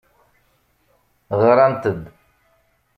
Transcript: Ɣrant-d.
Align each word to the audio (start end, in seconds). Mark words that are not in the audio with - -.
Ɣrant-d. 1.41 2.01